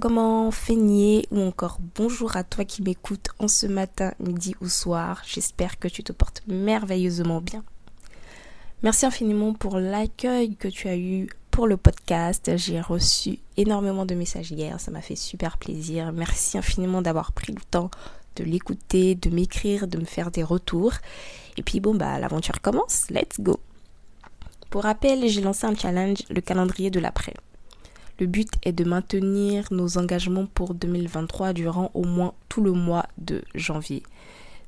[0.00, 5.22] Comment Feigné ou encore bonjour à toi qui m'écoutes en ce matin, midi ou soir.
[5.26, 7.62] J'espère que tu te portes merveilleusement bien.
[8.82, 12.56] Merci infiniment pour l'accueil que tu as eu pour le podcast.
[12.56, 16.12] J'ai reçu énormément de messages hier, ça m'a fait super plaisir.
[16.12, 17.90] Merci infiniment d'avoir pris le temps
[18.36, 20.94] de l'écouter, de m'écrire, de me faire des retours.
[21.56, 23.60] Et puis bon bah l'aventure commence, let's go.
[24.70, 27.34] Pour rappel, j'ai lancé un challenge, le calendrier de l'après.
[28.22, 33.06] Le but est de maintenir nos engagements pour 2023 durant au moins tout le mois
[33.18, 34.04] de janvier.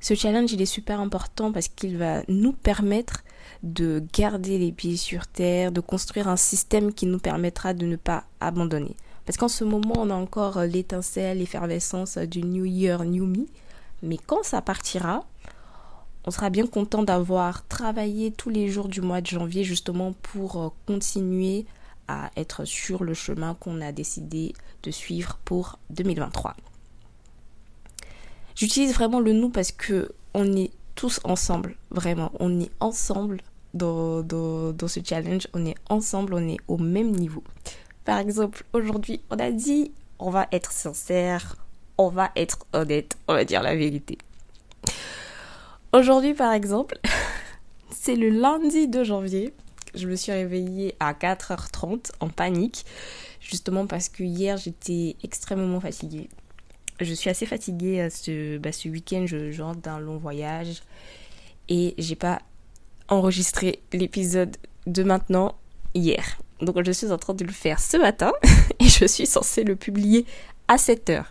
[0.01, 3.23] Ce challenge, est super important parce qu'il va nous permettre
[3.63, 7.95] de garder les pieds sur terre, de construire un système qui nous permettra de ne
[7.95, 8.97] pas abandonner.
[9.25, 13.45] Parce qu'en ce moment, on a encore l'étincelle, l'effervescence du New Year, New Me.
[14.03, 15.23] Mais quand ça partira,
[16.25, 20.73] on sera bien content d'avoir travaillé tous les jours du mois de janvier justement pour
[20.85, 21.65] continuer
[22.07, 26.55] à être sur le chemin qu'on a décidé de suivre pour 2023.
[28.55, 32.31] J'utilise vraiment le nous parce que on est tous ensemble, vraiment.
[32.39, 33.41] On est ensemble
[33.73, 35.47] dans, dans, ce challenge.
[35.53, 37.43] On est ensemble, on est au même niveau.
[38.05, 41.57] Par exemple, aujourd'hui, on a dit on va être sincère,
[41.97, 44.17] on va être honnête, on va dire la vérité.
[45.91, 46.99] Aujourd'hui, par exemple,
[47.89, 49.53] c'est le lundi de janvier
[49.95, 52.85] je me suis réveillée à 4h30 en panique,
[53.39, 56.29] justement parce que hier j'étais extrêmement fatiguée.
[57.01, 60.81] Je suis assez fatiguée ce, bah, ce week-end, je, rentre d'un long voyage
[61.67, 62.39] et j'ai pas
[63.09, 64.55] enregistré l'épisode
[64.87, 65.55] de maintenant
[65.93, 66.39] hier.
[66.61, 68.31] Donc je suis en train de le faire ce matin
[68.79, 70.25] et je suis censée le publier
[70.67, 71.25] à 7h.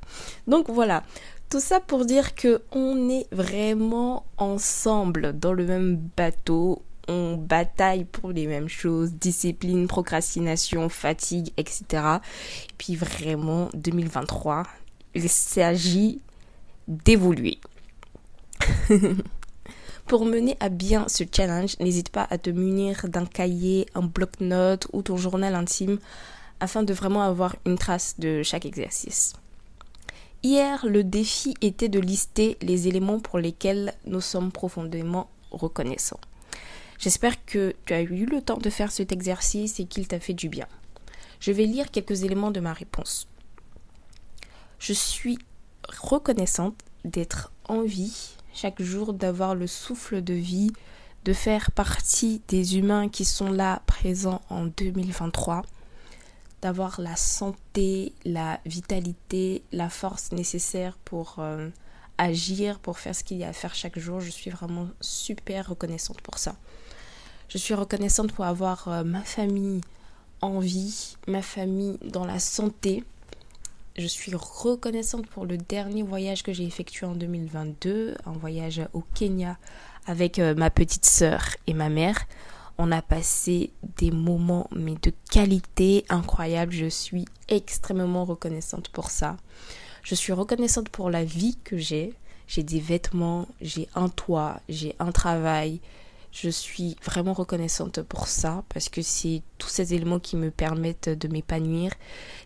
[0.46, 1.02] Donc voilà,
[1.48, 8.04] tout ça pour dire que on est vraiment ensemble dans le même bateau on bataille
[8.04, 11.84] pour les mêmes choses, discipline, procrastination, fatigue, etc.
[12.68, 14.64] Et puis vraiment, 2023,
[15.14, 16.20] il s'agit
[16.88, 17.58] d'évoluer.
[20.06, 24.86] Pour mener à bien ce challenge, n'hésite pas à te munir d'un cahier, un bloc-notes
[24.92, 25.98] ou ton journal intime
[26.60, 29.32] afin de vraiment avoir une trace de chaque exercice.
[30.42, 36.20] Hier, le défi était de lister les éléments pour lesquels nous sommes profondément reconnaissants.
[36.98, 40.34] J'espère que tu as eu le temps de faire cet exercice et qu'il t'a fait
[40.34, 40.66] du bien.
[41.40, 43.28] Je vais lire quelques éléments de ma réponse.
[44.78, 45.38] Je suis
[45.88, 50.72] reconnaissante d'être en vie chaque jour, d'avoir le souffle de vie,
[51.24, 55.62] de faire partie des humains qui sont là présents en 2023,
[56.62, 61.68] d'avoir la santé, la vitalité, la force nécessaire pour euh,
[62.18, 64.20] agir, pour faire ce qu'il y a à faire chaque jour.
[64.20, 66.56] Je suis vraiment super reconnaissante pour ça.
[67.48, 69.80] Je suis reconnaissante pour avoir euh, ma famille
[70.40, 73.04] en vie, ma famille dans la santé.
[73.96, 79.04] Je suis reconnaissante pour le dernier voyage que j'ai effectué en 2022, un voyage au
[79.14, 79.56] Kenya
[80.06, 82.18] avec euh, ma petite sœur et ma mère.
[82.76, 86.72] On a passé des moments mais de qualité incroyable.
[86.72, 89.36] Je suis extrêmement reconnaissante pour ça.
[90.02, 92.14] Je suis reconnaissante pour la vie que j'ai.
[92.46, 95.80] J'ai des vêtements, j'ai un toit, j'ai un travail,
[96.34, 101.08] Je suis vraiment reconnaissante pour ça parce que c'est tous ces éléments qui me permettent
[101.08, 101.92] de m'épanouir.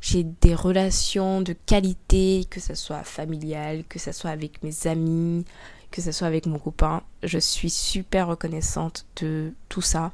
[0.02, 5.46] J'ai des relations de qualité, que ce soit familiale, que ce soit avec mes amis,
[5.90, 7.02] que ce soit avec mon copain.
[7.23, 10.12] Je suis super reconnaissante de tout ça.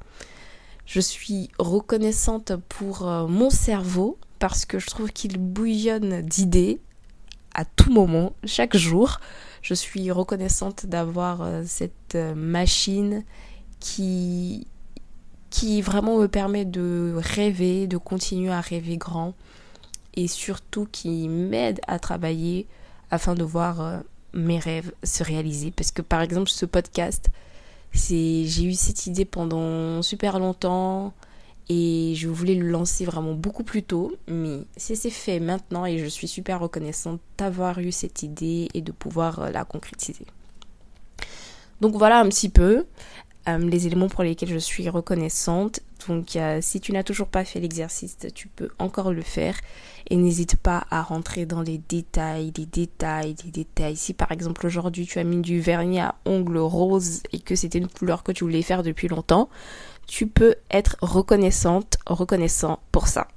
[0.86, 6.78] Je suis reconnaissante pour euh, mon cerveau parce que je trouve qu'il bouillonne d'idées
[7.54, 9.18] à tout moment, chaque jour.
[9.62, 13.24] Je suis reconnaissante d'avoir euh, cette euh, machine
[13.80, 14.66] qui,
[15.50, 19.34] qui vraiment me permet de rêver, de continuer à rêver grand
[20.14, 22.66] et surtout qui m'aide à travailler
[23.10, 25.70] afin de voir mes rêves se réaliser.
[25.70, 27.30] Parce que par exemple, ce podcast,
[27.92, 31.12] c'est j'ai eu cette idée pendant super longtemps
[31.68, 36.06] et je voulais le lancer vraiment beaucoup plus tôt, mais c'est fait maintenant et je
[36.06, 40.26] suis super reconnaissante d'avoir eu cette idée et de pouvoir euh, la concrétiser.
[41.80, 42.84] Donc voilà un petit peu.
[43.46, 45.80] Euh, les éléments pour lesquels je suis reconnaissante.
[46.08, 49.54] Donc euh, si tu n'as toujours pas fait l'exercice, tu peux encore le faire
[50.08, 53.96] et n'hésite pas à rentrer dans les détails, les détails, les détails.
[53.96, 57.78] Si par exemple aujourd'hui tu as mis du vernis à ongles rose et que c'était
[57.78, 59.50] une couleur que tu voulais faire depuis longtemps,
[60.06, 63.28] tu peux être reconnaissante, reconnaissant pour ça.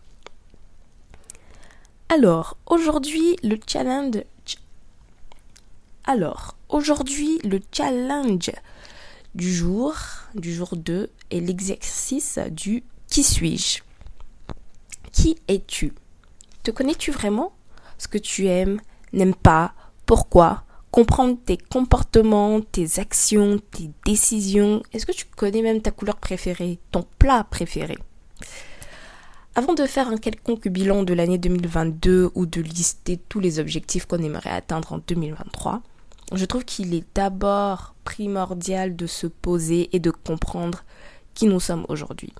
[2.07, 4.23] Alors, aujourd'hui, le challenge...
[6.05, 8.51] Alors, aujourd'hui, le challenge
[9.37, 9.95] du jour,
[10.33, 13.83] du jour 2, est l'exercice du qui suis-je.
[15.11, 15.93] Qui es-tu?
[16.63, 17.53] Te connais-tu vraiment?
[17.99, 18.81] Ce que tu aimes,
[19.13, 19.73] n'aimes pas,
[20.07, 20.63] pourquoi?
[20.89, 24.81] Comprendre tes comportements, tes actions, tes décisions.
[24.91, 27.97] Est-ce que tu connais même ta couleur préférée, ton plat préféré?
[29.53, 34.07] Avant de faire un quelconque bilan de l'année 2022 ou de lister tous les objectifs
[34.07, 35.83] qu'on aimerait atteindre en 2023,
[36.33, 40.83] je trouve qu'il est d'abord primordial de se poser et de comprendre
[41.33, 42.33] qui nous sommes aujourd'hui.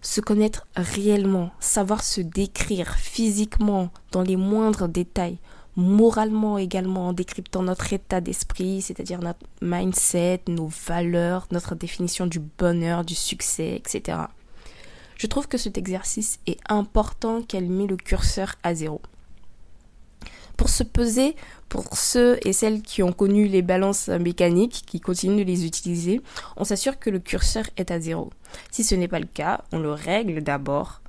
[0.00, 5.38] Se connaître réellement, savoir se décrire physiquement dans les moindres détails,
[5.74, 12.38] moralement également en décryptant notre état d'esprit, c'est-à-dire notre mindset, nos valeurs, notre définition du
[12.38, 14.18] bonheur, du succès, etc.
[15.16, 19.00] Je trouve que cet exercice est important qu'elle met le curseur à zéro.
[20.58, 21.36] Pour se peser,
[21.70, 26.20] pour ceux et celles qui ont connu les balances mécaniques, qui continuent de les utiliser,
[26.58, 28.30] on s'assure que le curseur est à zéro.
[28.70, 31.00] Si ce n'est pas le cas, on le règle d'abord.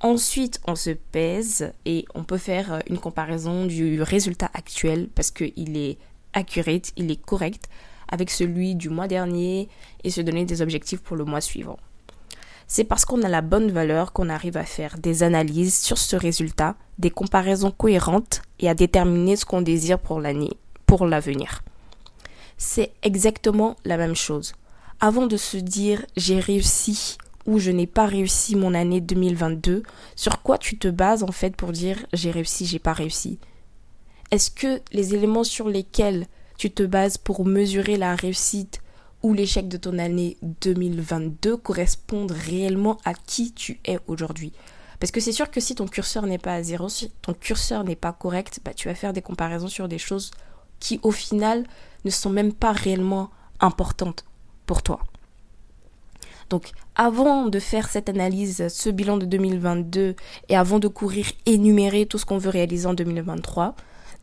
[0.00, 5.76] Ensuite, on se pèse et on peut faire une comparaison du résultat actuel parce qu'il
[5.76, 5.98] est
[6.32, 7.68] accurate, il est correct
[8.08, 9.68] avec celui du mois dernier
[10.04, 11.78] et se donner des objectifs pour le mois suivant.
[12.70, 16.16] C'est parce qu'on a la bonne valeur qu'on arrive à faire des analyses sur ce
[16.16, 20.52] résultat, des comparaisons cohérentes et à déterminer ce qu'on désire pour l'année,
[20.84, 21.62] pour l'avenir.
[22.58, 24.52] C'est exactement la même chose.
[25.00, 27.16] Avant de se dire j'ai réussi
[27.46, 29.82] ou je n'ai pas réussi mon année 2022,
[30.14, 33.38] sur quoi tu te bases en fait pour dire j'ai réussi, j'ai pas réussi
[34.30, 36.26] Est-ce que les éléments sur lesquels
[36.58, 38.82] tu te bases pour mesurer la réussite
[39.22, 44.52] ou l'échec de ton année 2022 correspondent réellement à qui tu es aujourd'hui.
[45.00, 47.84] Parce que c'est sûr que si ton curseur n'est pas à zéro, si ton curseur
[47.84, 50.30] n'est pas correct, bah, tu vas faire des comparaisons sur des choses
[50.80, 51.64] qui au final
[52.04, 53.30] ne sont même pas réellement
[53.60, 54.24] importantes
[54.66, 55.00] pour toi.
[56.50, 60.16] Donc avant de faire cette analyse, ce bilan de 2022
[60.48, 63.74] et avant de courir énumérer tout ce qu'on veut réaliser en 2023,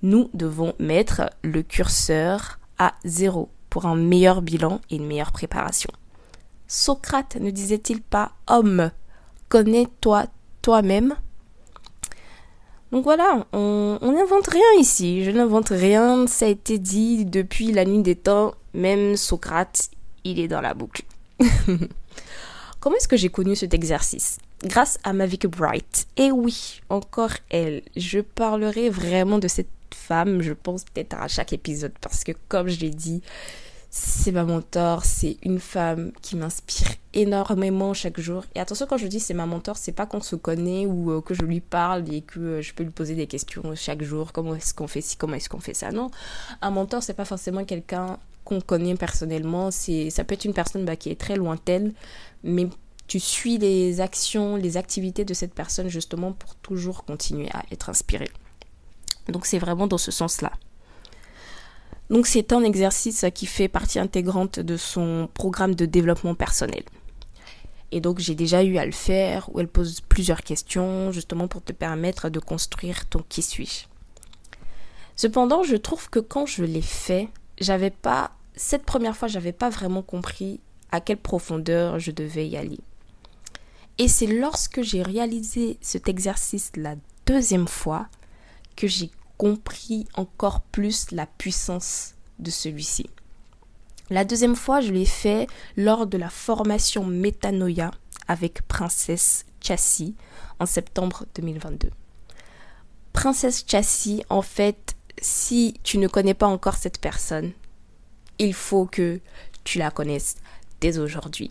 [0.01, 3.49] nous devons mettre le curseur à zéro
[3.83, 5.89] un meilleur bilan et une meilleure préparation.
[6.67, 8.91] Socrate ne disait-il pas Homme,
[9.49, 10.27] connais-toi
[10.61, 11.15] toi-même?
[12.91, 15.25] Donc voilà, on n'invente rien ici.
[15.25, 16.27] Je n'invente rien.
[16.27, 18.53] Ça a été dit depuis la nuit des temps.
[18.73, 19.89] Même Socrate,
[20.23, 21.03] il est dans la boucle.
[22.79, 24.37] Comment est-ce que j'ai connu cet exercice?
[24.63, 26.07] Grâce à Mavic Bright.
[26.15, 27.81] Et oui, encore elle.
[27.97, 32.67] Je parlerai vraiment de cette femme, je pense peut-être à chaque épisode, parce que comme
[32.67, 33.21] je l'ai dit,
[33.97, 38.43] c'est ma mentor, c'est une femme qui m'inspire énormément chaque jour.
[38.53, 41.21] Et attention, quand je dis c'est ma mentor, c'est pas qu'on se connaît ou euh,
[41.21, 44.33] que je lui parle et que euh, je peux lui poser des questions chaque jour.
[44.33, 46.11] Comment est-ce qu'on fait ci, comment est-ce qu'on fait ça Non,
[46.61, 49.71] un mentor, c'est pas forcément quelqu'un qu'on connaît personnellement.
[49.71, 51.93] C'est, ça peut être une personne bah, qui est très lointaine,
[52.43, 52.67] mais
[53.07, 57.89] tu suis les actions, les activités de cette personne justement pour toujours continuer à être
[57.89, 58.29] inspiré.
[59.29, 60.51] Donc c'est vraiment dans ce sens-là.
[62.09, 66.83] Donc c'est un exercice qui fait partie intégrante de son programme de développement personnel.
[67.91, 71.63] Et donc j'ai déjà eu à le faire où elle pose plusieurs questions justement pour
[71.63, 73.87] te permettre de construire ton qui suis-je.
[75.15, 77.29] Cependant, je trouve que quand je l'ai fait,
[77.59, 80.59] j'avais pas cette première fois, j'avais pas vraiment compris
[80.91, 82.79] à quelle profondeur je devais y aller.
[83.97, 88.07] Et c'est lorsque j'ai réalisé cet exercice la deuxième fois
[88.75, 93.09] que j'ai compris encore plus la puissance de celui-ci.
[94.09, 97.91] La deuxième fois, je l'ai fait lors de la formation Métanoïa
[98.27, 100.15] avec Princesse Chassis
[100.59, 101.89] en septembre 2022.
[103.13, 107.51] Princesse Chassis, en fait, si tu ne connais pas encore cette personne,
[108.37, 109.19] il faut que
[109.63, 110.35] tu la connaisses
[110.81, 111.49] dès aujourd'hui.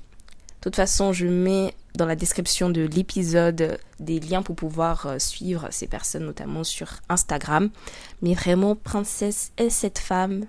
[0.64, 5.18] De toute façon, je mets dans la description de l'épisode des liens pour pouvoir euh,
[5.18, 7.68] suivre ces personnes, notamment sur Instagram.
[8.23, 10.47] Mais vraiment, Princesse est cette femme.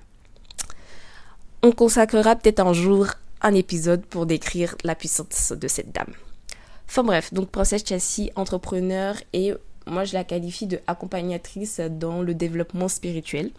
[1.64, 3.08] On consacrera peut-être un jour
[3.42, 6.14] un épisode pour décrire la puissance de cette dame.
[6.88, 9.54] Enfin bref, donc Princesse Chassis, entrepreneur et
[9.86, 13.52] moi je la qualifie de accompagnatrice dans le développement spirituel.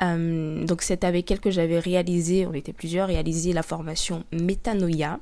[0.00, 5.20] Euh, donc c'est avec elle que j'avais réalisé, on était plusieurs, réalisé la formation Métanoïa.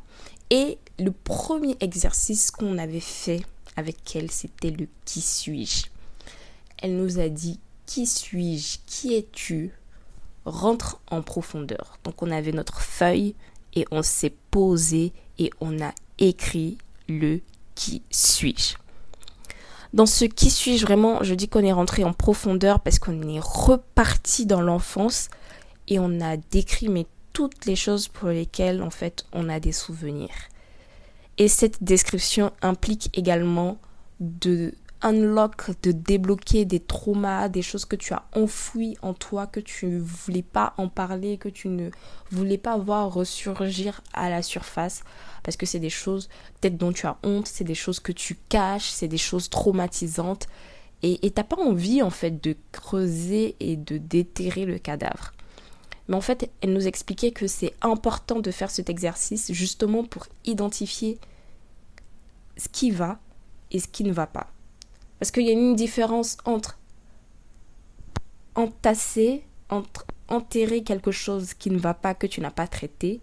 [0.51, 3.43] Et le premier exercice qu'on avait fait
[3.77, 5.87] avec elle, c'était le qui suis-je?
[6.79, 9.71] Elle nous a dit qui suis-je, qui es-tu,
[10.45, 11.99] rentre en profondeur.
[12.05, 13.35] Donc on avait notre feuille
[13.75, 16.79] et on s'est posé et on a écrit
[17.09, 17.41] le
[17.75, 18.77] qui suis-je.
[19.97, 23.41] Dans ce qui suis-je vraiment, je dis qu'on est rentré en profondeur parce qu'on est
[23.41, 25.31] reparti dans l'enfance
[25.89, 30.35] et on a décrit toutes les choses pour lesquelles en fait on a des souvenirs.
[31.39, 33.79] Et cette description implique également
[34.21, 34.75] de
[35.07, 39.87] unlock, de débloquer des traumas, des choses que tu as enfouies en toi, que tu
[39.87, 41.91] ne voulais pas en parler, que tu ne
[42.31, 45.05] voulais pas voir ressurgir à la surface,
[45.45, 46.29] parce que c'est des choses
[46.61, 50.49] peut-être dont tu as honte, c'est des choses que tu caches, c'est des choses traumatisantes,
[51.03, 55.33] et t'as pas envie en fait de creuser et de déterrer le cadavre.
[56.09, 60.27] Mais en fait, elle nous expliquait que c'est important de faire cet exercice justement pour
[60.45, 61.19] identifier
[62.57, 63.21] ce qui va
[63.71, 64.51] et ce qui ne va pas.
[65.19, 66.79] Parce qu'il y a une différence entre
[68.55, 73.21] entasser, entre enterrer quelque chose qui ne va pas, que tu n'as pas traité,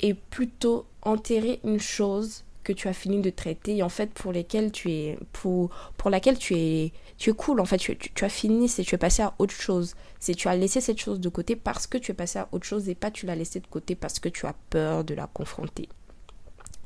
[0.00, 4.32] et plutôt enterrer une chose que tu as fini de traiter et en fait pour
[4.32, 8.28] lesquelles tu es pour, pour laquelle tu es tu cool en fait tu, tu, as
[8.28, 9.94] fini c'est tu es passé à autre chose.
[10.18, 12.66] C'est tu as laissé cette chose de côté parce que tu es passé à autre
[12.66, 15.26] chose et pas tu l'as laissé de côté parce que tu as peur de la
[15.26, 15.88] confronter.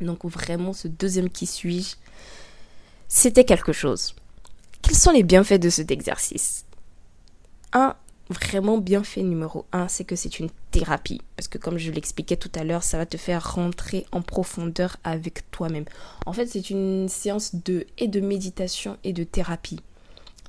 [0.01, 1.97] Donc vraiment ce deuxième qui suis-je
[3.15, 4.17] c'était quelque chose.
[4.83, 6.65] Quels sont les bienfaits de cet exercice?
[7.73, 7.95] Un
[8.29, 11.23] vraiment bienfait numéro un, c'est que c'est une thérapie.
[11.37, 14.97] Parce que comme je l'expliquais tout à l'heure, ça va te faire rentrer en profondeur
[15.05, 15.85] avec toi-même.
[16.27, 19.81] En fait, c'est une séance de et de méditation et de thérapie.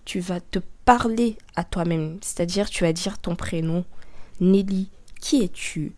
[0.03, 3.85] Tu vas te parler à toi-même, c'est-à-dire tu vas dire ton prénom,
[4.41, 4.89] Nelly,
[5.21, 5.93] qui es-tu?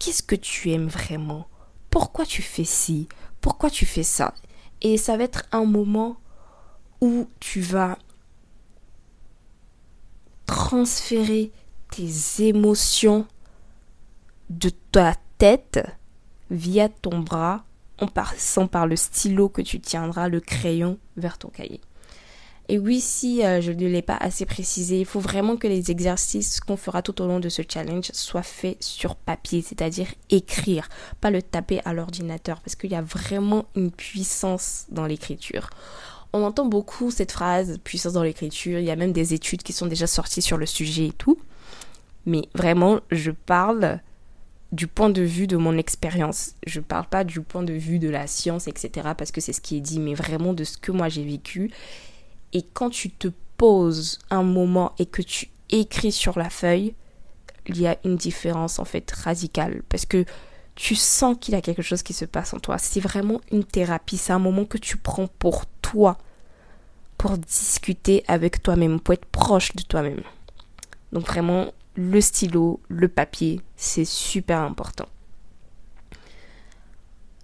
[0.00, 1.46] Qu'est-ce que tu aimes vraiment?
[1.88, 3.08] Pourquoi tu fais ci?
[3.40, 4.34] Pourquoi tu fais ça?
[4.82, 6.16] Et ça va être un moment
[7.00, 7.98] où tu vas
[10.46, 11.52] transférer
[11.90, 13.26] tes émotions
[14.48, 15.80] de ta tête
[16.50, 17.64] via ton bras
[18.00, 21.80] en passant par le stylo que tu tiendras, le crayon vers ton cahier.
[22.72, 25.90] Et oui, si euh, je ne l'ai pas assez précisé, il faut vraiment que les
[25.90, 30.88] exercices qu'on fera tout au long de ce challenge soient faits sur papier, c'est-à-dire écrire,
[31.20, 35.68] pas le taper à l'ordinateur, parce qu'il y a vraiment une puissance dans l'écriture.
[36.32, 39.72] On entend beaucoup cette phrase, puissance dans l'écriture, il y a même des études qui
[39.72, 41.40] sont déjà sorties sur le sujet et tout.
[42.24, 43.98] Mais vraiment, je parle
[44.70, 46.52] du point de vue de mon expérience.
[46.68, 49.52] Je ne parle pas du point de vue de la science, etc., parce que c'est
[49.52, 51.72] ce qui est dit, mais vraiment de ce que moi j'ai vécu
[52.52, 56.94] et quand tu te poses un moment et que tu écris sur la feuille,
[57.66, 60.24] il y a une différence en fait radicale parce que
[60.74, 62.78] tu sens qu'il y a quelque chose qui se passe en toi.
[62.78, 66.16] C'est vraiment une thérapie, c'est un moment que tu prends pour toi,
[67.18, 70.22] pour discuter avec toi-même, pour être proche de toi-même.
[71.12, 75.06] Donc vraiment, le stylo, le papier, c'est super important.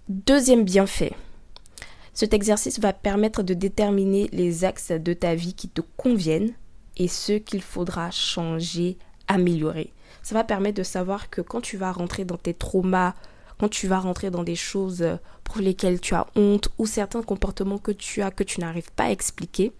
[0.09, 1.13] Deuxième bienfait,
[2.17, 6.51] cet exercice va permettre de déterminer les axes de ta vie qui te conviennent
[6.95, 8.97] et ceux qu'il faudra changer,
[9.27, 9.93] améliorer.
[10.23, 13.13] Ça va permettre de savoir que quand tu vas rentrer dans tes traumas,
[13.59, 15.05] quand tu vas rentrer dans des choses
[15.43, 19.03] pour lesquelles tu as honte ou certains comportements que tu as que tu n'arrives pas
[19.03, 19.71] à expliquer,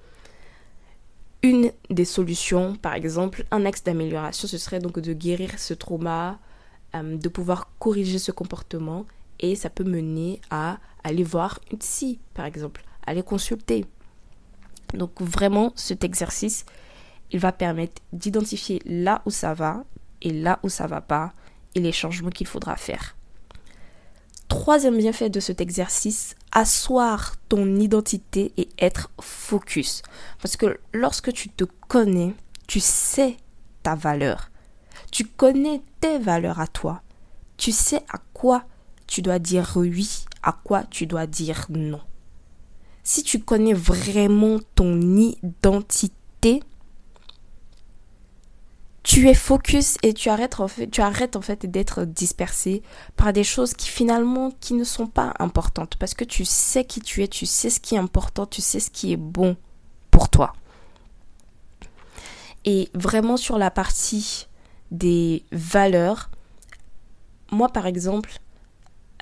[1.42, 6.38] une des solutions, par exemple, un axe d'amélioration, ce serait donc de guérir ce trauma,
[6.94, 9.08] euh, de pouvoir corriger ce comportement
[9.40, 13.86] et ça peut mener à aller voir une psy, par exemple, aller consulter.
[14.94, 16.66] Donc vraiment, cet exercice,
[17.32, 19.84] il va permettre d'identifier là où ça va
[20.22, 21.34] et là où ça va pas
[21.76, 23.16] et les changements qu'il faudra faire.
[24.48, 30.02] Troisième bienfait de cet exercice, asseoir ton identité et être focus.
[30.42, 32.34] Parce que lorsque tu te connais,
[32.66, 33.36] tu sais
[33.84, 34.50] ta valeur.
[35.12, 37.02] Tu connais tes valeurs à toi.
[37.58, 38.64] Tu sais à quoi
[39.06, 42.00] tu dois dire oui, à quoi tu dois dire non.
[43.04, 46.64] Si tu connais vraiment ton identité,
[49.04, 52.82] tu es focus et tu arrêtes en fait, tu arrêtes en fait d'être dispersé
[53.18, 57.02] par des choses qui finalement qui ne sont pas importantes parce que tu sais qui
[57.02, 59.58] tu es, tu sais ce qui est important, tu sais ce qui est bon
[60.12, 60.54] pour toi.
[62.64, 64.48] Et vraiment sur la partie
[64.92, 66.30] des valeurs,
[67.52, 68.40] moi par exemple,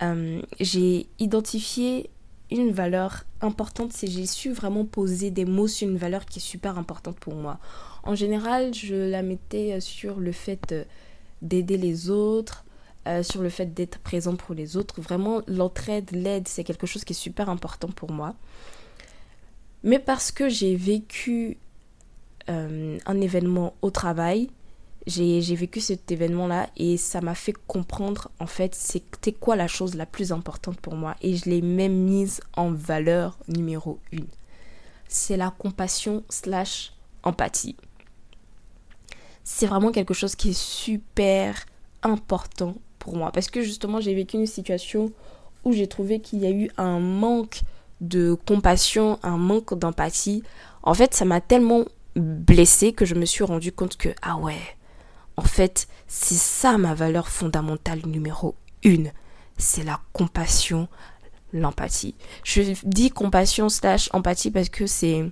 [0.02, 2.10] euh, j'ai identifié
[2.52, 6.42] une valeur importante, c'est j'ai su vraiment poser des mots sur une valeur qui est
[6.42, 7.60] super importante pour moi.
[8.04, 10.84] En général, je la mettais euh, sur le fait euh,
[11.42, 12.64] d'aider les autres,
[13.22, 15.00] sur le fait d'être présent pour les autres.
[15.00, 18.34] Vraiment, l'entraide, l'aide, c'est quelque chose qui est super important pour moi.
[19.84, 21.60] Mais parce que j'ai vécu
[22.48, 24.50] un événement au travail,
[25.08, 29.96] j'ai vécu cet événement-là et ça m'a fait comprendre en fait c'était quoi la chose
[29.96, 34.28] la plus importante pour moi et je l'ai même mise en valeur numéro une.
[35.08, 36.94] C'est la compassion slash
[37.24, 37.76] empathie
[39.46, 41.66] c'est vraiment quelque chose qui est super
[42.02, 43.32] important pour moi.
[43.32, 45.12] Parce que justement, j'ai vécu une situation
[45.64, 47.62] où j'ai trouvé qu'il y a eu un manque
[48.02, 50.44] de compassion, un manque d'empathie.
[50.84, 51.86] En fait, ça m'a tellement
[52.16, 54.58] blessée que je me suis rendu compte que, ah ouais,
[55.38, 59.12] en fait, c'est ça ma valeur fondamentale numéro une.
[59.58, 60.88] C'est la compassion,
[61.54, 62.16] l'empathie.
[62.44, 65.32] Je dis compassion slash empathie parce que c'est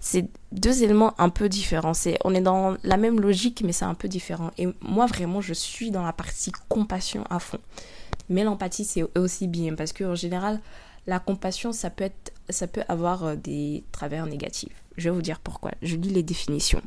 [0.00, 1.92] c'est deux éléments un peu différents.
[2.24, 4.52] on est dans la même logique, mais c'est un peu différent.
[4.56, 7.58] Et moi, vraiment, je suis dans la partie compassion à fond.
[8.28, 10.60] Mais l'empathie, c'est aussi bien parce qu'en général,
[11.06, 14.84] la compassion, ça peut, être, ça peut avoir euh, des travers négatifs.
[14.96, 15.72] Je vais vous dire pourquoi.
[15.82, 16.82] Je lis les définitions.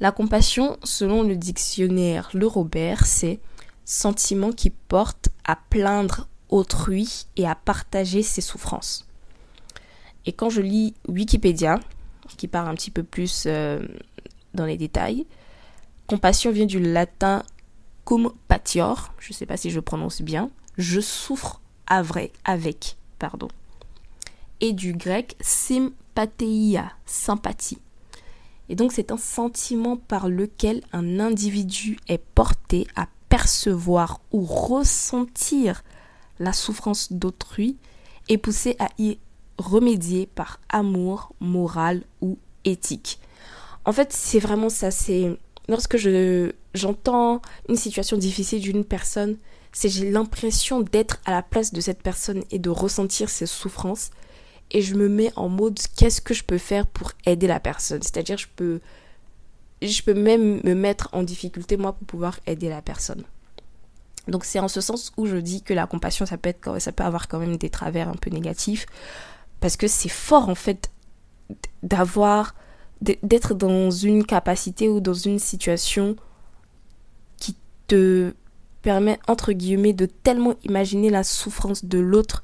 [0.00, 3.38] La compassion, selon le dictionnaire Le Robert, c'est
[3.84, 9.06] sentiment qui porte à plaindre autrui et à partager ses souffrances.
[10.24, 11.80] Et quand je lis Wikipédia,
[12.38, 13.86] qui part un petit peu plus euh,
[14.54, 15.26] dans les détails,
[16.06, 17.42] compassion vient du latin
[18.06, 23.48] cum patior, je ne sais pas si je prononce bien, je souffre avec, avec pardon,
[24.60, 27.78] et du grec sympatheia, sympathie.
[28.70, 35.82] Et donc c'est un sentiment par lequel un individu est porté à percevoir ou ressentir
[36.38, 37.76] la souffrance d'autrui
[38.28, 39.18] et poussé à y
[39.58, 43.18] remédier par amour, moral ou éthique.
[43.84, 44.92] En fait, c'est vraiment ça.
[44.92, 45.36] C'est
[45.68, 49.36] lorsque je j'entends une situation difficile d'une personne,
[49.72, 54.10] c'est j'ai l'impression d'être à la place de cette personne et de ressentir ses souffrances
[54.70, 58.02] et je me mets en mode qu'est-ce que je peux faire pour aider la personne?
[58.02, 58.80] C'est-à-dire je peux
[59.82, 63.24] je peux même me mettre en difficulté moi pour pouvoir aider la personne.
[64.28, 66.92] Donc c'est en ce sens où je dis que la compassion ça peut être ça
[66.92, 68.86] peut avoir quand même des travers un peu négatifs
[69.60, 70.90] parce que c'est fort en fait
[71.82, 72.54] d'avoir
[73.00, 76.16] d'être dans une capacité ou dans une situation
[77.38, 77.56] qui
[77.86, 78.34] te
[78.82, 82.42] permet entre guillemets de tellement imaginer la souffrance de l'autre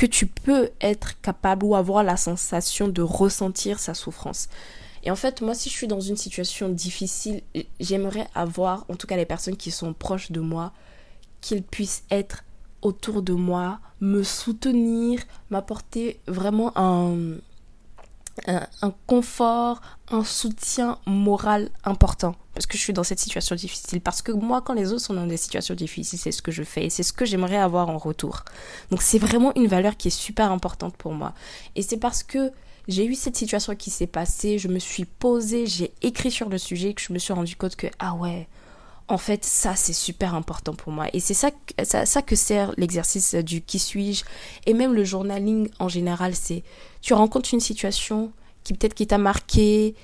[0.00, 4.48] que tu peux être capable ou avoir la sensation de ressentir sa souffrance.
[5.04, 7.42] Et en fait, moi, si je suis dans une situation difficile,
[7.80, 10.72] j'aimerais avoir, en tout cas les personnes qui sont proches de moi,
[11.42, 12.44] qu'ils puissent être
[12.80, 16.72] autour de moi, me soutenir, m'apporter vraiment
[18.46, 22.34] un, un, confort, un soutien moral important.
[22.54, 24.00] Parce que je suis dans cette situation difficile.
[24.00, 26.62] Parce que moi, quand les autres sont dans des situations difficiles, c'est ce que je
[26.62, 26.86] fais.
[26.86, 28.44] Et c'est ce que j'aimerais avoir en retour.
[28.90, 31.32] Donc c'est vraiment une valeur qui est super importante pour moi.
[31.76, 32.50] Et c'est parce que
[32.88, 36.58] j'ai eu cette situation qui s'est passée, je me suis posée, j'ai écrit sur le
[36.58, 38.48] sujet, que je me suis rendu compte que, ah ouais,
[39.10, 41.08] en fait, ça, c'est super important pour moi.
[41.12, 41.50] Et c'est ça,
[41.82, 44.24] ça, que sert l'exercice du qui suis-je.
[44.66, 46.62] Et même le journaling en général, c'est
[47.02, 48.30] tu rencontres une situation
[48.62, 49.96] qui peut-être qui t'a marqué,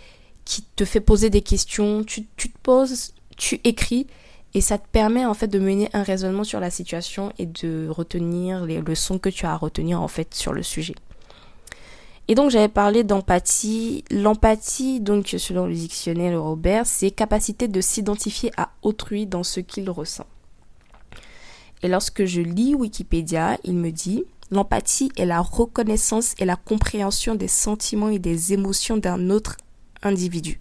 [0.44, 4.08] qui te fait poser des questions, tu, tu te poses, tu écris.
[4.54, 7.88] Et ça te permet en fait de mener un raisonnement sur la situation et de
[7.88, 10.96] retenir les leçons que tu as à retenir en fait sur le sujet.
[12.28, 14.04] Et donc j'avais parlé d'empathie.
[14.10, 19.88] L'empathie, donc selon le dictionnaire Robert, c'est capacité de s'identifier à autrui dans ce qu'il
[19.90, 20.26] ressent.
[21.82, 27.34] Et lorsque je lis Wikipédia, il me dit l'empathie est la reconnaissance et la compréhension
[27.34, 29.56] des sentiments et des émotions d'un autre
[30.02, 30.60] individu.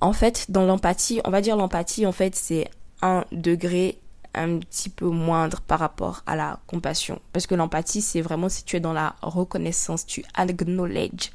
[0.00, 2.68] En fait, dans l'empathie, on va dire l'empathie, en fait, c'est
[3.00, 3.98] un degré
[4.34, 7.20] un petit peu moindre par rapport à la compassion.
[7.32, 11.30] Parce que l'empathie, c'est vraiment si tu es dans la reconnaissance, tu acknowledge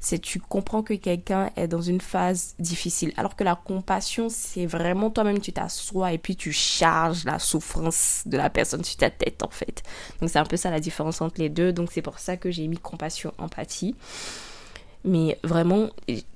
[0.00, 3.12] c'est tu comprends que quelqu'un est dans une phase difficile.
[3.18, 8.22] Alors que la compassion, c'est vraiment toi-même, tu t'assois et puis tu charges la souffrance
[8.24, 9.82] de la personne sur ta tête, en fait.
[10.20, 11.72] Donc c'est un peu ça la différence entre les deux.
[11.74, 13.94] Donc c'est pour ça que j'ai mis compassion, empathie.
[15.04, 15.88] Mais vraiment,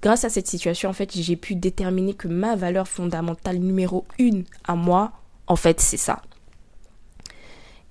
[0.02, 4.44] grâce à cette situation, en fait, j'ai pu déterminer que ma valeur fondamentale numéro une
[4.64, 5.12] à moi,
[5.46, 6.22] en fait, c'est ça.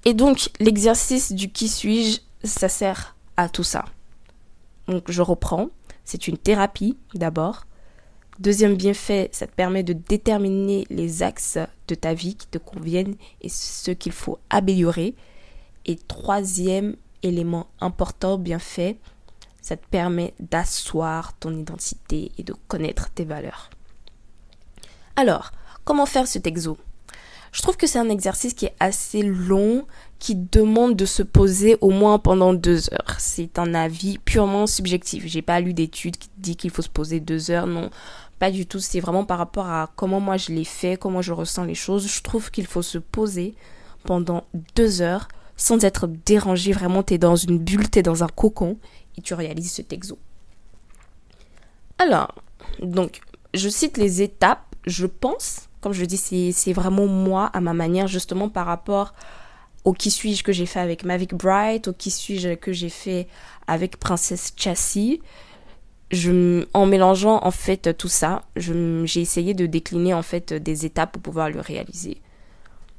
[0.06, 3.86] Et donc, l'exercice du qui suis-je, ça sert à tout ça.
[4.88, 5.70] Donc je reprends.
[6.04, 7.66] C'est une thérapie d'abord.
[8.40, 13.16] Deuxième bienfait, ça te permet de déterminer les axes de ta vie qui te conviennent
[13.42, 15.16] et ce qu'il faut améliorer.
[15.86, 18.98] Et troisième élément important, bienfait,
[19.62, 23.70] ça te permet d'asseoir ton identité et de connaître tes valeurs.
[25.16, 25.52] Alors,
[25.86, 26.78] comment faire ce exo?
[27.54, 29.86] Je trouve que c'est un exercice qui est assez long,
[30.18, 33.16] qui demande de se poser au moins pendant deux heures.
[33.20, 35.24] C'est un avis purement subjectif.
[35.28, 37.68] J'ai pas lu d'études qui dit qu'il faut se poser deux heures.
[37.68, 37.92] Non,
[38.40, 38.80] pas du tout.
[38.80, 42.08] C'est vraiment par rapport à comment moi je l'ai fait, comment je ressens les choses.
[42.08, 43.54] Je trouve qu'il faut se poser
[44.04, 46.72] pendant deux heures sans être dérangé.
[46.72, 48.80] Vraiment, tu es dans une bulle, tu es dans un cocon
[49.16, 50.18] et tu réalises ce texo.
[52.00, 52.34] Alors,
[52.82, 53.22] donc,
[53.54, 54.66] je cite les étapes.
[54.88, 59.14] Je pense, comme je dis, c'est vraiment moi à ma manière, justement par rapport
[59.84, 63.28] au qui suis-je que j'ai fait avec Mavic Bright, au qui suis-je que j'ai fait
[63.68, 65.22] avec Princesse Chassis.
[66.10, 71.12] Je, en mélangeant en fait tout ça, j'ai essayé de décliner en fait des étapes
[71.12, 72.22] pour pouvoir le réaliser.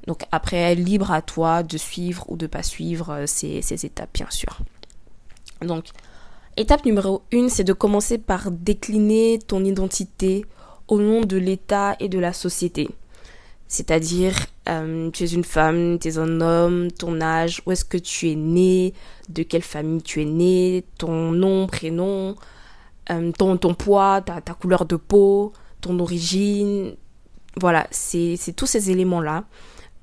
[0.07, 4.11] Donc après, libre à toi de suivre ou de pas suivre euh, ces, ces étapes,
[4.13, 4.59] bien sûr.
[5.63, 5.87] Donc,
[6.59, 10.45] étape numéro une, c'est de commencer par décliner ton identité
[10.89, 12.89] au nom de l'État et de la société.
[13.67, 17.99] C'est-à-dire, euh, tu es une femme, tu es un homme, ton âge, où est-ce que
[17.99, 18.93] tu es né,
[19.29, 22.37] de quelle famille tu es né, ton nom, prénom,
[23.11, 26.95] euh, ton, ton poids, ta, ta couleur de peau, ton origine.
[27.61, 29.45] Voilà, c'est tous ces éléments-là.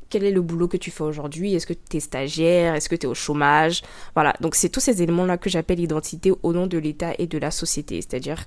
[0.09, 1.53] Quel est le boulot que tu fais aujourd'hui?
[1.53, 2.75] Est-ce que tu es stagiaire?
[2.75, 3.81] Est-ce que tu es au chômage?
[4.13, 7.37] Voilà, donc c'est tous ces éléments-là que j'appelle identité au nom de l'État et de
[7.37, 8.01] la société.
[8.01, 8.45] C'est-à-dire,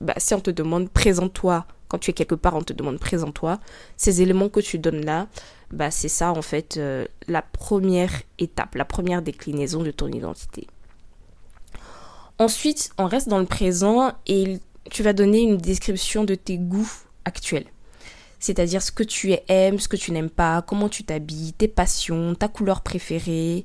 [0.00, 3.60] bah, si on te demande, présente-toi quand tu es quelque part, on te demande présente-toi.
[3.96, 5.28] Ces éléments que tu donnes là,
[5.70, 10.66] bah c'est ça en fait euh, la première étape, la première déclinaison de ton identité.
[12.38, 14.58] Ensuite, on reste dans le présent et
[14.90, 16.90] tu vas donner une description de tes goûts
[17.24, 17.66] actuels.
[18.38, 22.34] C'est-à-dire ce que tu aimes, ce que tu n'aimes pas, comment tu t'habilles, tes passions,
[22.34, 23.64] ta couleur préférée.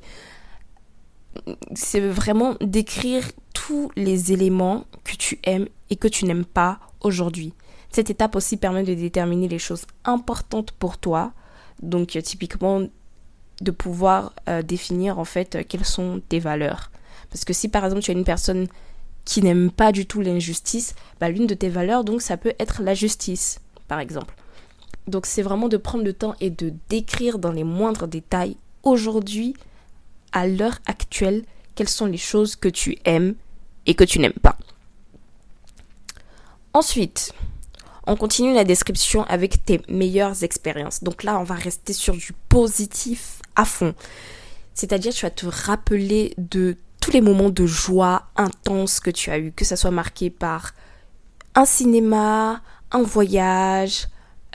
[1.76, 7.54] C'est vraiment décrire tous les éléments que tu aimes et que tu n'aimes pas aujourd'hui.
[7.92, 11.34] Cette étape aussi permet de déterminer les choses importantes pour toi.
[11.82, 12.82] Donc euh, typiquement
[13.62, 16.92] de pouvoir euh, définir en fait euh, quelles sont tes valeurs.
[17.30, 18.68] Parce que si par exemple tu es une personne
[19.26, 22.82] qui n'aime pas du tout l'injustice, bah, l'une de tes valeurs donc ça peut être
[22.82, 24.36] la justice par exemple.
[25.08, 29.56] Donc c'est vraiment de prendre le temps et de décrire dans les moindres détails aujourd'hui,
[30.32, 31.44] à l'heure actuelle,
[31.76, 33.36] quelles sont les choses que tu aimes
[33.86, 34.58] et que tu n'aimes pas.
[36.74, 37.34] Ensuite,
[38.08, 41.04] on continue la description avec tes meilleures expériences.
[41.04, 43.94] Donc là, on va rester sur du positif à fond.
[44.74, 49.40] C'est-à-dire, tu vas te rappeler de tous les moments de joie intense que tu as
[49.40, 50.74] eu, que ça soit marqué par
[51.56, 54.08] un cinéma, un voyage,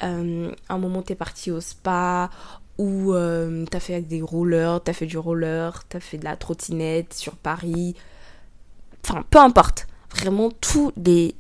[0.03, 2.31] euh, un moment où tu es parti au spa,
[2.79, 6.19] ou euh, tu as fait des rollers, tu as fait du roller, tu as fait
[6.19, 7.95] de la trottinette sur Paris.
[9.05, 9.87] Enfin, peu importe.
[10.11, 11.35] Vraiment, tous les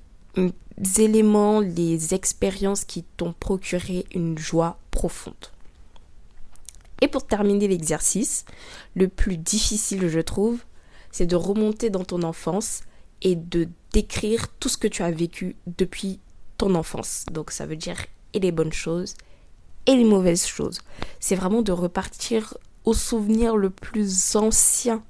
[0.98, 5.34] éléments, les expériences qui t'ont procuré une joie profonde.
[7.00, 8.44] Et pour terminer l'exercice,
[8.94, 10.60] le plus difficile, je trouve,
[11.10, 12.82] c'est de remonter dans ton enfance
[13.22, 16.20] et de décrire tout ce que tu as vécu depuis
[16.58, 17.24] ton enfance.
[17.30, 17.98] Donc ça veut dire
[18.32, 19.14] et les bonnes choses
[19.86, 20.80] et les mauvaises choses.
[21.20, 25.02] C'est vraiment de repartir au souvenir le plus ancien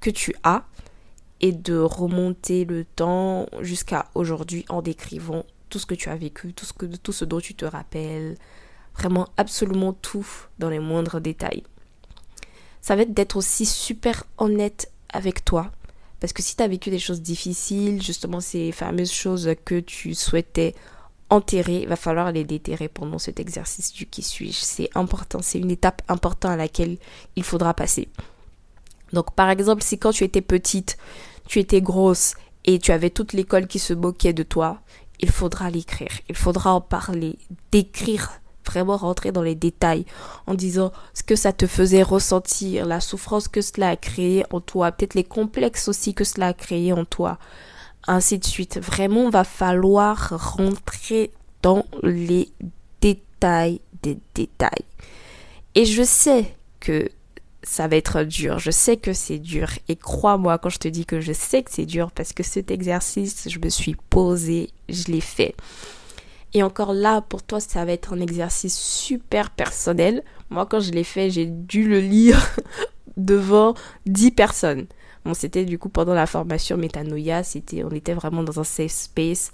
[0.00, 0.64] que tu as
[1.40, 6.52] et de remonter le temps jusqu'à aujourd'hui en décrivant tout ce que tu as vécu,
[6.52, 6.66] tout
[7.12, 8.36] ce, dont tu te rappelles,
[8.94, 10.26] vraiment absolument tout
[10.58, 11.64] dans les moindres détails.
[12.80, 15.70] Ça va être d'être aussi super honnête avec toi.
[16.20, 20.14] Parce que si tu as vécu des choses difficiles, justement ces fameuses choses que tu
[20.14, 20.74] souhaitais
[21.32, 24.60] enterrer, il va falloir les déterrer pendant cet exercice du qui suis-je.
[24.60, 26.98] C'est important, c'est une étape importante à laquelle
[27.36, 28.08] il faudra passer.
[29.12, 30.96] Donc par exemple, si quand tu étais petite,
[31.46, 34.80] tu étais grosse et tu avais toute l'école qui se moquait de toi
[35.22, 37.38] il faudra l'écrire, il faudra en parler,
[37.70, 38.32] d'écrire,
[38.66, 40.04] vraiment rentrer dans les détails
[40.46, 44.60] en disant ce que ça te faisait ressentir, la souffrance que cela a créé en
[44.60, 47.38] toi, peut-être les complexes aussi que cela a créé en toi,
[48.06, 48.78] ainsi de suite.
[48.78, 51.30] Vraiment, va falloir rentrer
[51.62, 52.50] dans les
[53.00, 54.84] détails des détails.
[55.74, 57.08] Et je sais que
[57.62, 58.58] ça va être dur.
[58.58, 59.68] Je sais que c'est dur.
[59.88, 62.70] Et crois-moi quand je te dis que je sais que c'est dur parce que cet
[62.70, 65.54] exercice, je me suis posé, je l'ai fait.
[66.54, 70.22] Et encore là, pour toi, ça va être un exercice super personnel.
[70.50, 72.54] Moi, quand je l'ai fait, j'ai dû le lire
[73.16, 73.74] devant
[74.06, 74.86] 10 personnes.
[75.34, 79.52] C'était du coup pendant la formation Metanoia, c'était, on était vraiment dans un safe space,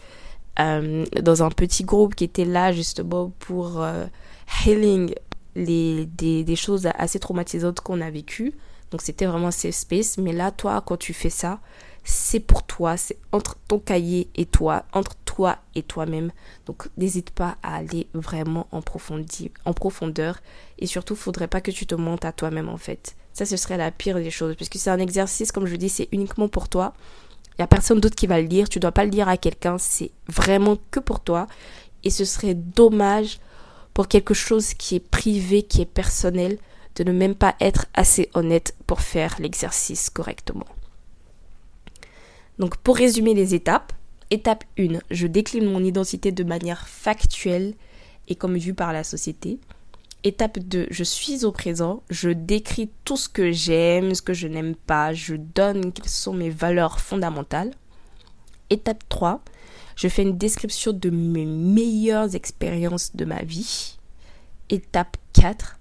[0.59, 4.07] euh, dans un petit groupe qui était là justement pour euh,
[4.65, 5.15] healing
[5.55, 8.55] les, des, des choses assez traumatisantes qu'on a vécues.
[8.91, 10.19] Donc c'était vraiment safe space.
[10.19, 11.61] Mais là, toi, quand tu fais ça,
[12.05, 16.33] c'est pour toi, c'est entre ton cahier et toi, entre toi et toi-même.
[16.65, 18.81] Donc n'hésite pas à aller vraiment en,
[19.65, 20.41] en profondeur.
[20.79, 23.15] Et surtout, faudrait pas que tu te montes à toi-même en fait.
[23.39, 24.57] Ça, ce serait la pire des choses.
[24.57, 26.93] Parce que c'est un exercice, comme je dis, c'est uniquement pour toi.
[27.51, 28.69] Il n'y a personne d'autre qui va le lire.
[28.69, 29.79] Tu dois pas le lire à quelqu'un.
[29.79, 31.47] C'est vraiment que pour toi.
[32.03, 33.39] Et ce serait dommage
[33.95, 36.59] pour quelque chose qui est privé, qui est personnel,
[36.97, 40.67] de ne même pas être assez honnête pour faire l'exercice correctement.
[42.59, 43.93] Donc pour résumer les étapes,
[44.33, 47.75] étape 1, je décline mon identité de manière factuelle
[48.27, 49.61] et comme vue par la société.
[50.25, 54.49] Étape 2, je suis au présent, je décris tout ce que j'aime, ce que je
[54.49, 57.71] n'aime pas, je donne quelles sont mes valeurs fondamentales.
[58.69, 59.41] Étape 3,
[59.95, 63.97] je fais une description de mes meilleures expériences de ma vie.
[64.71, 65.79] Étape 4.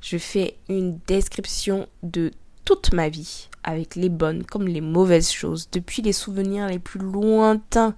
[0.00, 2.32] Je fais une description de
[2.64, 7.00] toute ma vie, avec les bonnes comme les mauvaises choses, depuis les souvenirs les plus
[7.00, 7.94] lointains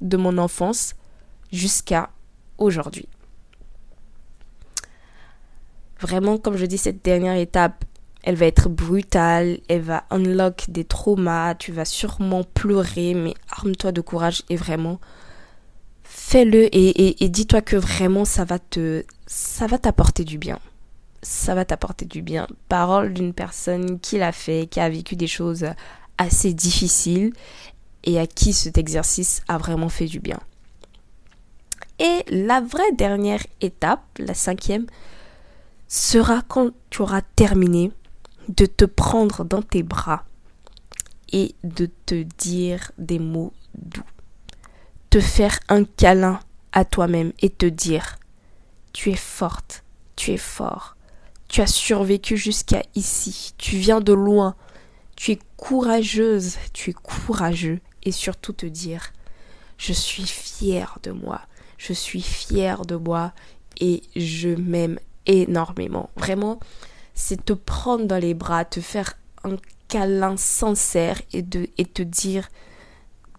[0.00, 0.94] de mon enfance
[1.52, 2.10] jusqu'à
[2.56, 3.08] aujourd'hui.
[6.00, 7.84] Vraiment, comme je dis, cette dernière étape,
[8.22, 13.92] elle va être brutale, elle va unlock des traumas, tu vas sûrement pleurer, mais arme-toi
[13.92, 15.00] de courage et vraiment
[16.28, 20.58] fais-le et, dis-toi que vraiment ça va te ça va t'apporter du bien.
[21.22, 22.46] Ça va t'apporter du bien.
[22.68, 25.66] Parole d'une personne qui l'a fait, qui a vécu des choses
[26.16, 27.32] assez difficiles
[28.04, 30.38] et à qui cet exercice a vraiment fait du bien.
[31.98, 34.86] Et la vraie dernière étape, la cinquième,
[35.88, 37.90] sera quand tu auras terminé
[38.48, 40.24] de te prendre dans tes bras
[41.32, 44.02] et de te dire des mots doux.
[45.10, 46.40] Te faire un câlin
[46.72, 48.18] à toi-même et te dire
[48.92, 49.84] tu es forte,
[50.16, 50.96] tu es fort,
[51.48, 54.54] tu as survécu jusqu'à ici, tu viens de loin,
[55.16, 59.12] tu es courageuse, tu es courageux et surtout te dire
[59.78, 61.40] je suis fière de moi,
[61.78, 63.32] je suis fière de moi
[63.80, 64.98] et je m'aime
[65.28, 66.10] énormément.
[66.16, 66.58] Vraiment,
[67.14, 69.14] c'est te prendre dans les bras, te faire
[69.44, 72.48] un câlin sincère et, de, te dire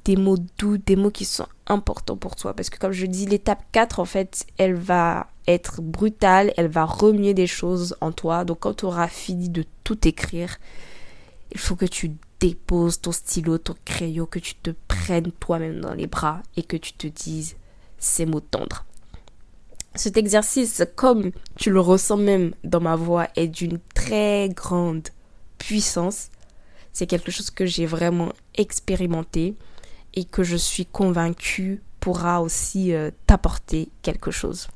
[0.05, 2.53] des mots doux, des mots qui sont importants pour toi.
[2.53, 6.85] Parce que comme je dis, l'étape 4, en fait, elle va être brutale, elle va
[6.85, 8.45] remuer des choses en toi.
[8.45, 10.57] Donc quand tu auras fini de tout écrire,
[11.51, 15.93] il faut que tu déposes ton stylo, ton crayon, que tu te prennes toi-même dans
[15.93, 17.55] les bras et que tu te dises
[17.97, 18.85] ces mots tendres.
[19.95, 25.09] Cet exercice, comme tu le ressens même dans ma voix, est d'une très grande
[25.57, 26.29] puissance.
[26.93, 29.55] C'est quelque chose que j'ai vraiment expérimenté
[30.13, 34.69] et que je suis convaincue pourra aussi euh, t'apporter quelque chose.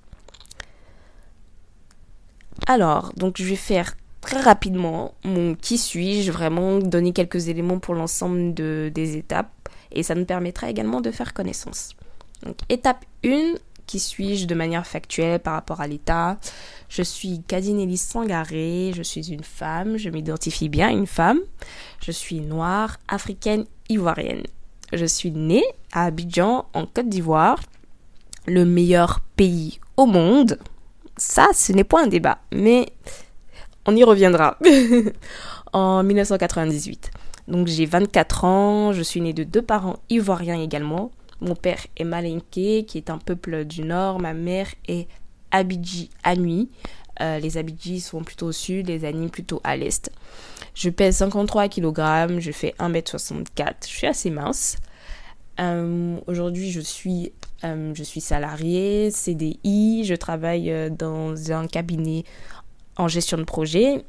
[2.68, 7.94] Alors, donc je vais faire très rapidement mon qui suis-je, vraiment donner quelques éléments pour
[7.94, 9.52] l'ensemble de, des étapes
[9.92, 11.96] et ça nous permettra également de faire connaissance.
[12.44, 13.56] Donc, étape 1,
[13.88, 16.38] qui suis-je de manière factuelle par rapport à l'État?
[16.90, 21.40] Je suis Kadinelli Sangaré, je suis une femme, je m'identifie bien une femme.
[22.02, 24.44] Je suis noire, africaine, ivoirienne.
[24.92, 27.60] Je suis née à Abidjan, en Côte d'Ivoire,
[28.46, 30.60] le meilleur pays au monde.
[31.18, 32.88] Ça, ce n'est pas un débat, mais
[33.86, 34.58] on y reviendra.
[35.74, 37.12] en 1998.
[37.48, 41.12] Donc j'ai 24 ans, je suis née de deux parents ivoiriens également.
[41.44, 44.20] Mon père est Malinke, qui est un peuple du nord.
[44.20, 45.10] Ma mère est
[45.52, 46.70] Abidji Anui.
[47.22, 50.10] Euh, les Abidji sont plutôt au sud, les Anis plutôt à l'est.
[50.74, 54.78] Je pèse 53 kg, je fais 1m64, je suis assez mince.
[55.60, 62.24] Euh, aujourd'hui, je suis, euh, je suis salariée, CDI, je travaille dans un cabinet
[62.98, 64.06] en gestion de projet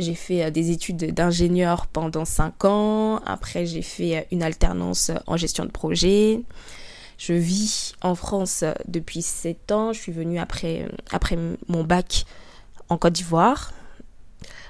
[0.00, 3.16] j'ai fait euh, des études d'ingénieur pendant 5 ans.
[3.26, 6.42] Après, j'ai fait euh, une alternance en gestion de projet.
[7.18, 9.92] Je vis en France depuis 7 ans.
[9.92, 11.36] Je suis venue après, après
[11.68, 12.24] mon bac
[12.88, 13.72] en Côte d'Ivoire.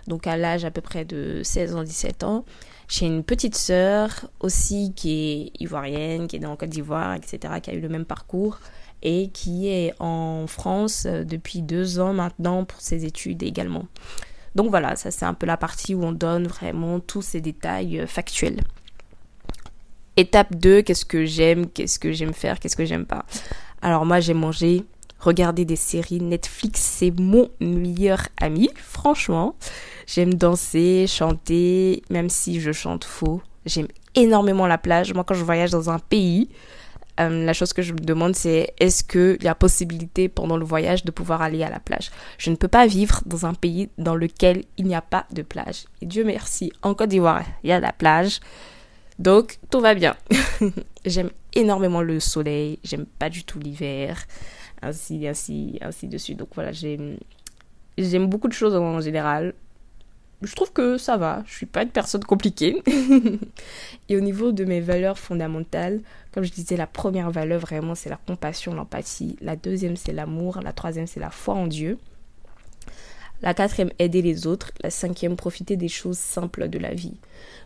[0.09, 2.45] Donc à l'âge à peu près de 16 ans, 17 ans.
[2.89, 7.71] J'ai une petite sœur aussi qui est ivoirienne, qui est dans Côte d'Ivoire, etc., qui
[7.71, 8.59] a eu le même parcours
[9.03, 13.87] et qui est en France depuis deux ans maintenant pour ses études également.
[14.55, 18.05] Donc voilà, ça c'est un peu la partie où on donne vraiment tous ces détails
[18.07, 18.61] factuels.
[20.17, 23.25] Étape 2, qu'est-ce que j'aime, qu'est-ce que j'aime faire, qu'est-ce que j'aime pas?
[23.81, 24.85] Alors moi j'aime manger,
[25.19, 26.21] regarder des séries.
[26.21, 29.55] Netflix c'est mon meilleur ami, franchement.
[30.07, 33.41] J'aime danser, chanter, même si je chante faux.
[33.67, 35.15] J'aime énormément la plage.
[35.15, 36.51] Moi quand je voyage dans un pays,
[37.21, 40.65] euh, la chose que je me demande, c'est est-ce qu'il y a possibilité pendant le
[40.65, 42.11] voyage de pouvoir aller à la plage?
[42.39, 45.43] Je ne peux pas vivre dans un pays dans lequel il n'y a pas de
[45.43, 45.85] plage.
[46.01, 48.41] Et Dieu merci, en Côte d'Ivoire, il y a la plage.
[49.19, 50.17] Donc, tout va bien.
[51.05, 54.25] j'aime énormément le soleil, j'aime pas du tout l'hiver,
[54.83, 56.39] ainsi, ainsi, ainsi de suite.
[56.39, 57.19] Donc voilà, j'aime,
[57.99, 59.55] j'aime beaucoup de choses en général.
[60.43, 62.83] Je trouve que ça va, je suis pas une personne compliquée.
[64.09, 66.01] Et au niveau de mes valeurs fondamentales,
[66.33, 69.37] comme je disais, la première valeur vraiment c'est la compassion, l'empathie.
[69.41, 70.61] La deuxième c'est l'amour.
[70.63, 71.99] La troisième c'est la foi en Dieu.
[73.43, 74.73] La quatrième, aider les autres.
[74.83, 77.17] La cinquième, profiter des choses simples de la vie.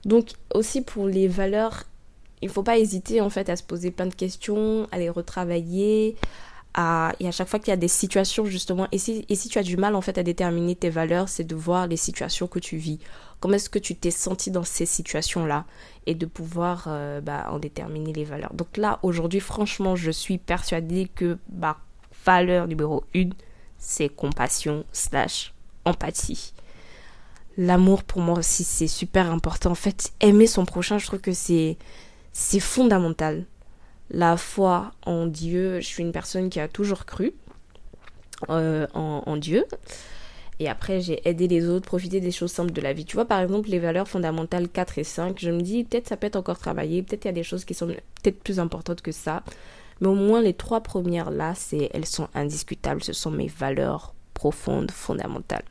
[0.04, 1.84] Donc aussi pour les valeurs,
[2.42, 5.10] il ne faut pas hésiter en fait à se poser plein de questions, à les
[5.10, 6.16] retravailler.
[6.76, 9.58] Et à chaque fois qu'il y a des situations justement, et si, et si tu
[9.58, 12.58] as du mal en fait à déterminer tes valeurs, c'est de voir les situations que
[12.58, 12.98] tu vis.
[13.38, 15.66] Comment est-ce que tu t'es senti dans ces situations-là
[16.06, 18.52] et de pouvoir euh, bah, en déterminer les valeurs.
[18.54, 21.78] Donc là, aujourd'hui, franchement, je suis persuadée que ma
[22.26, 23.34] valeur numéro une,
[23.78, 26.54] c'est compassion slash empathie.
[27.56, 29.70] L'amour pour moi aussi c'est super important.
[29.70, 31.76] En fait, aimer son prochain, je trouve que c'est
[32.32, 33.46] c'est fondamental.
[34.10, 37.32] La foi en Dieu, je suis une personne qui a toujours cru
[38.50, 39.64] euh, en, en, Dieu.
[40.60, 43.04] Et après, j'ai aidé les autres, profiter des choses simples de la vie.
[43.04, 46.16] Tu vois, par exemple, les valeurs fondamentales 4 et 5, je me dis, peut-être ça
[46.16, 49.02] peut être encore travaillé, peut-être il y a des choses qui sont peut-être plus importantes
[49.02, 49.42] que ça.
[50.00, 53.02] Mais au moins, les trois premières là, c'est, elles sont indiscutables.
[53.02, 55.64] Ce sont mes valeurs profondes, fondamentales.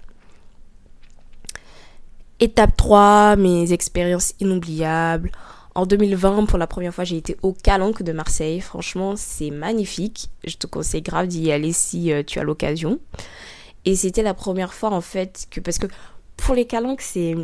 [2.40, 5.32] Étape 3, mes expériences inoubliables.
[5.76, 8.62] En 2020, pour la première fois, j'ai été au Calanque de Marseille.
[8.62, 10.30] Franchement, c'est magnifique.
[10.44, 13.00] Je te conseille grave d'y aller si euh, tu as l'occasion.
[13.86, 15.60] Et c'était la première fois, en fait, que...
[15.60, 15.88] Parce que
[16.38, 17.36] pour les Calanques, c'est...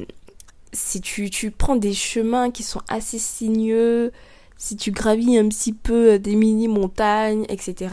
[0.72, 4.12] Si tu, tu prends des chemins qui sont assez sinueux,
[4.58, 7.92] si tu gravis un petit peu euh, des mini-montagnes, etc.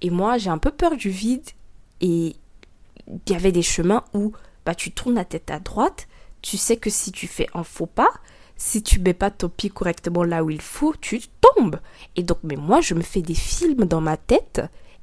[0.00, 1.50] Et moi, j'ai un peu peur du vide.
[2.00, 2.36] Et
[3.06, 4.32] il y avait des chemins où
[4.64, 6.08] bah, tu tournes la tête à droite
[6.46, 8.12] tu sais que si tu fais un faux pas,
[8.56, 11.78] si tu mets pas ton pied correctement là où il faut, tu tombes.
[12.16, 14.62] Et donc, mais moi, je me fais des films dans ma tête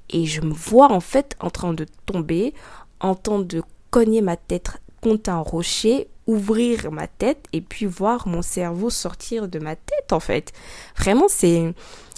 [0.10, 2.54] et je me vois en fait en train de tomber,
[3.00, 3.62] en train de
[3.92, 9.48] cogner ma tête contre un rocher, ouvrir ma tête et puis voir mon cerveau sortir
[9.48, 10.52] de ma tête en fait.
[10.98, 11.74] Vraiment, c'est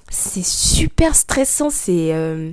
[0.10, 2.52] c'est super stressant, c'est euh,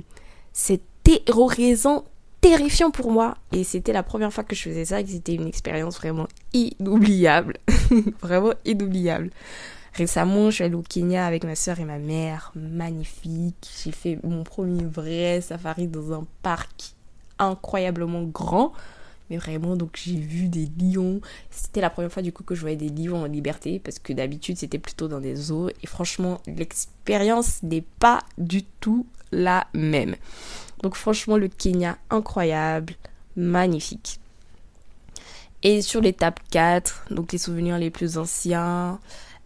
[0.51, 2.05] c'est terrorisant
[2.43, 3.37] terrifiant pour moi.
[3.51, 7.57] Et c'était la première fois que je faisais ça et c'était une expérience vraiment inoubliable.
[8.21, 9.31] vraiment inoubliable.
[9.93, 12.51] Récemment, je suis allée au Kenya avec ma soeur et ma mère.
[12.55, 13.69] Magnifique.
[13.83, 16.93] J'ai fait mon premier vrai safari dans un parc
[17.39, 18.73] incroyablement grand.
[19.29, 21.21] Mais vraiment, donc j'ai vu des lions.
[21.49, 24.11] C'était la première fois du coup que je voyais des lions en liberté parce que
[24.11, 25.69] d'habitude c'était plutôt dans des zoos.
[25.81, 30.15] Et franchement, l'expérience n'est pas du tout la même.
[30.83, 32.93] Donc franchement, le Kenya, incroyable,
[33.37, 34.19] magnifique.
[35.63, 38.99] Et sur l'étape 4, donc les souvenirs les plus anciens,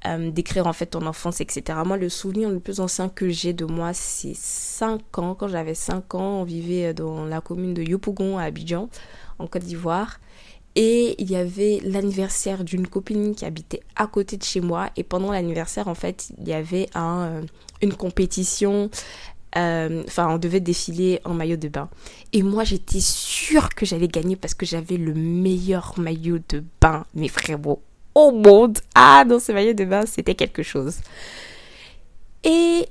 [0.08, 1.80] euh, décrire en fait ton enfance, etc.
[1.86, 5.36] Moi, le souvenir le plus ancien que j'ai de moi, c'est 5 ans.
[5.36, 8.89] Quand j'avais 5 ans, on vivait dans la commune de Yopougon à Abidjan,
[9.38, 10.19] en Côte d'Ivoire.
[10.76, 14.89] Et il y avait l'anniversaire d'une copine qui habitait à côté de chez moi.
[14.95, 17.41] Et pendant l'anniversaire, en fait, il y avait euh,
[17.82, 21.89] une compétition euh, enfin, on devait défiler en maillot de bain.
[22.34, 27.06] Et moi, j'étais sûre que j'allais gagner parce que j'avais le meilleur maillot de bain,
[27.13, 27.60] mes frères
[28.15, 28.79] au monde.
[28.96, 30.98] Ah, dans ce maillot de bain, c'était quelque chose.
[32.44, 32.88] Et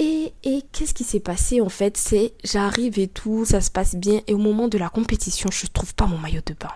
[0.00, 1.96] et, et qu'est-ce qui s'est passé en fait?
[1.96, 4.20] C'est j'arrive et tout, ça se passe bien.
[4.26, 6.72] Et au moment de la compétition, je ne trouve pas mon maillot de bain.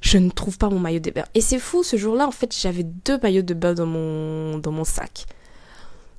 [0.00, 1.24] Je ne trouve pas mon maillot de bain.
[1.34, 4.72] Et c'est fou, ce jour-là, en fait, j'avais deux maillots de bain dans mon, dans
[4.72, 5.26] mon sac.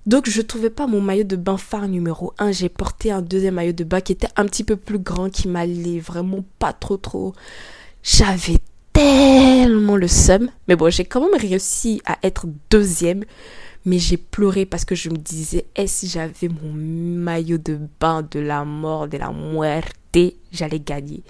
[0.06, 2.52] Donc je trouvais pas mon maillot de bain phare numéro 1.
[2.52, 5.48] J'ai porté un deuxième maillot de bain qui était un petit peu plus grand, qui
[5.48, 7.34] m'allait vraiment pas trop trop.
[8.04, 8.58] J'avais
[8.92, 10.50] tellement le seum.
[10.68, 13.24] Mais bon, j'ai quand même réussi à être deuxième.
[13.86, 18.26] Mais j'ai pleuré parce que je me disais, eh, si j'avais mon maillot de bain
[18.30, 19.96] de la mort, de la muerte,
[20.52, 21.24] j'allais gagner.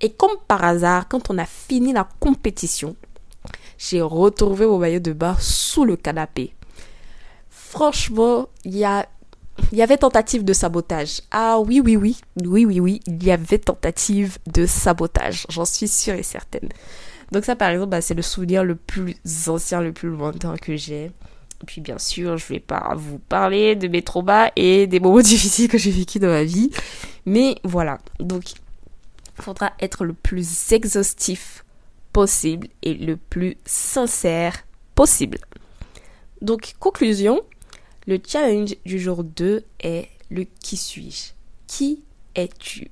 [0.00, 2.96] Et comme par hasard, quand on a fini la compétition,
[3.78, 6.52] j'ai retrouvé mon maillot de bain sous le canapé.
[7.74, 11.22] Franchement, il y avait tentative de sabotage.
[11.32, 15.44] Ah oui, oui, oui, oui, oui, oui, il y avait tentative de sabotage.
[15.48, 16.68] J'en suis sûre et certaine.
[17.32, 19.16] Donc ça, par exemple, bah, c'est le souvenir le plus
[19.48, 21.10] ancien, le plus lointain que j'ai.
[21.66, 25.68] Puis bien sûr, je vais pas vous parler de mes traumas et des moments difficiles
[25.68, 26.70] que j'ai vécu dans ma vie.
[27.26, 31.64] Mais voilà, donc il faudra être le plus exhaustif
[32.12, 34.64] possible et le plus sincère
[34.94, 35.38] possible.
[36.40, 37.40] Donc conclusion,
[38.06, 41.32] le challenge du jour 2 est le qui suis-je?
[41.66, 42.02] Qui
[42.34, 42.90] es-tu?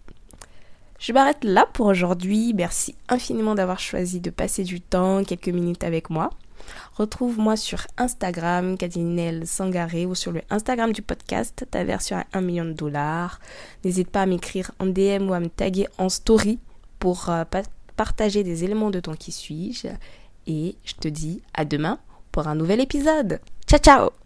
[0.99, 2.55] Je m'arrête là pour aujourd'hui.
[2.55, 6.31] Merci infiniment d'avoir choisi de passer du temps, quelques minutes avec moi.
[6.95, 12.41] Retrouve-moi sur Instagram, Kadinel Sangaré, ou sur le Instagram du podcast, ta version à 1
[12.41, 13.41] million de dollars.
[13.85, 16.61] N'hésite pas à m'écrire en DM ou à me taguer en story
[16.99, 17.45] pour euh,
[17.97, 19.89] partager des éléments de ton qui suis-je.
[20.47, 21.99] Et je te dis à demain
[22.31, 23.41] pour un nouvel épisode.
[23.67, 24.22] Ciao ciao